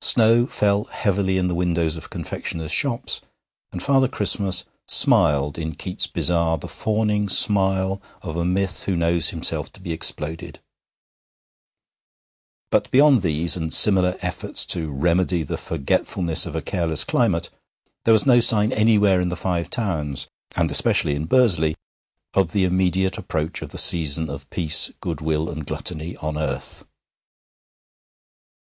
Snow 0.00 0.46
fell 0.46 0.84
heavily 0.84 1.36
in 1.36 1.48
the 1.48 1.54
windows 1.54 1.98
of 1.98 2.08
confectioners' 2.08 2.72
shops, 2.72 3.20
and 3.70 3.82
Father 3.82 4.08
Christmas 4.08 4.64
smiled 4.88 5.58
in 5.58 5.74
Keats's 5.74 6.06
Bazaar 6.06 6.56
the 6.56 6.66
fawning 6.66 7.28
smile 7.28 8.00
of 8.22 8.36
a 8.38 8.44
myth 8.46 8.84
who 8.84 8.96
knows 8.96 9.28
himself 9.28 9.70
to 9.74 9.80
be 9.82 9.92
exploded; 9.92 10.60
but 12.70 12.90
beyond 12.90 13.20
these 13.20 13.54
and 13.54 13.70
similar 13.70 14.16
efforts 14.22 14.64
to 14.64 14.90
remedy 14.90 15.42
the 15.42 15.58
forgetfulness 15.58 16.46
of 16.46 16.56
a 16.56 16.62
careless 16.62 17.04
climate, 17.04 17.50
there 18.06 18.14
was 18.14 18.24
no 18.24 18.40
sign 18.40 18.72
anywhere 18.72 19.20
in 19.20 19.28
the 19.28 19.36
Five 19.36 19.68
Towns, 19.68 20.26
and 20.56 20.70
especially 20.70 21.14
in 21.14 21.26
Bursley, 21.26 21.76
of 22.32 22.52
the 22.52 22.64
immediate 22.64 23.18
approach 23.18 23.60
of 23.60 23.72
the 23.72 23.76
season 23.76 24.30
of 24.30 24.48
peace, 24.48 24.90
goodwill, 25.02 25.50
and 25.50 25.66
gluttony 25.66 26.16
on 26.16 26.38
earth. 26.38 26.82